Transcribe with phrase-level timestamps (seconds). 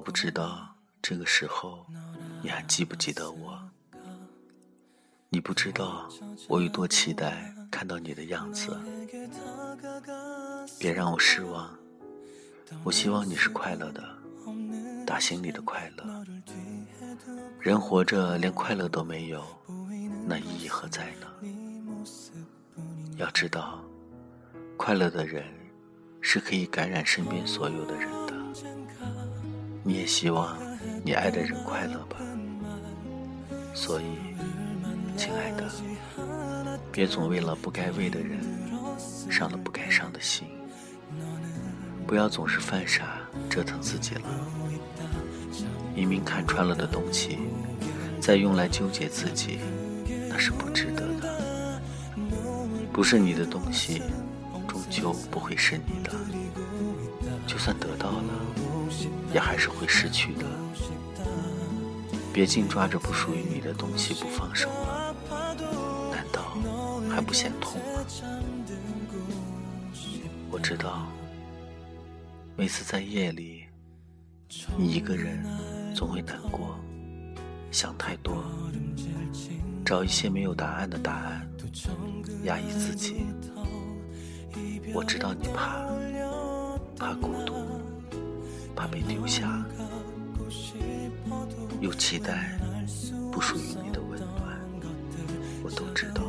[0.00, 0.66] 我不知道
[1.02, 1.84] 这个时候
[2.42, 3.60] 你还记不记得我，
[5.28, 6.08] 你不知道
[6.48, 8.74] 我有多期待看到你的样子。
[10.78, 11.70] 别让我失望，
[12.82, 14.02] 我希望你是快乐的，
[15.06, 16.24] 打心里的快乐。
[17.60, 19.44] 人活着连快乐都没有，
[20.26, 21.26] 那意义何在呢？
[23.18, 23.84] 要知道，
[24.78, 25.44] 快乐的人
[26.22, 28.08] 是可以感染身边所有的人。
[29.82, 30.58] 你也希望
[31.04, 32.16] 你爱的人快乐吧？
[33.74, 34.04] 所以，
[35.16, 35.70] 亲爱的，
[36.92, 38.40] 别总为了不该为的人
[39.30, 40.46] 伤了不该伤的心。
[42.06, 44.22] 不要总是犯傻折腾自己了。
[45.94, 47.38] 明明看穿了的东西，
[48.20, 49.60] 再用来纠结自己，
[50.28, 51.80] 那是不值得的。
[52.92, 54.02] 不是你的东西，
[54.66, 56.12] 终究不会是你的。
[57.50, 58.32] 就算得到了，
[59.34, 60.46] 也还是会失去的。
[62.32, 65.12] 别净抓着不属于你的东西不放手了，
[66.12, 66.54] 难道
[67.10, 67.86] 还不嫌痛吗？
[70.48, 71.08] 我知道。
[72.56, 73.64] 每次在夜里，
[74.78, 75.44] 你一个人
[75.92, 76.78] 总会难过，
[77.72, 78.44] 想太多，
[79.84, 81.50] 找一些没有答案的答案，
[82.44, 83.26] 压抑自己。
[84.94, 85.84] 我知道你怕，
[88.80, 89.62] 怕被丢下，
[91.82, 92.58] 又期待
[93.30, 94.58] 不属于你的温暖，
[95.62, 96.22] 我都知道。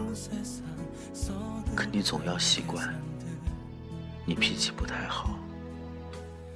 [1.74, 2.94] 可你总要习惯，
[4.26, 5.40] 你脾气不太好。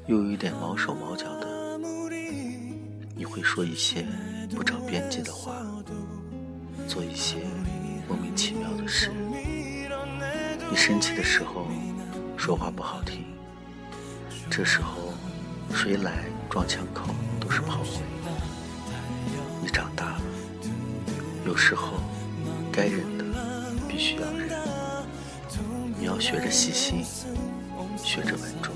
[0.07, 1.79] 又有一点毛手毛脚的，
[3.15, 4.05] 你会说一些
[4.53, 5.55] 不着边际的话，
[6.89, 7.37] 做一些
[8.05, 9.13] 莫名其妙的事。
[10.69, 11.65] 你生气的时候
[12.35, 13.23] 说话不好听，
[14.51, 15.13] 这时候
[15.73, 17.03] 谁来撞枪口
[17.39, 18.01] 都是炮灰。
[19.61, 20.21] 你长大了，
[21.45, 21.99] 有时候
[22.71, 23.23] 该忍的
[23.87, 24.49] 必须要忍，
[25.99, 27.03] 你要学着细心，
[28.03, 28.73] 学着稳重。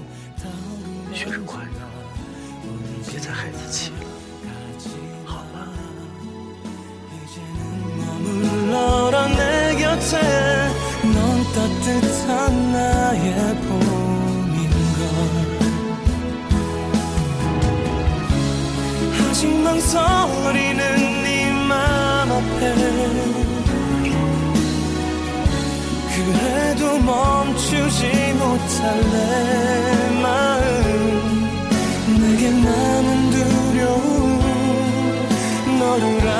[1.12, 1.74] 学着宽容，
[3.10, 3.96] 别再孩子气了，
[28.00, 30.64] 풀지 못할 내 마음.
[32.18, 34.40] 내게 많은 두려움
[35.78, 36.39] 너를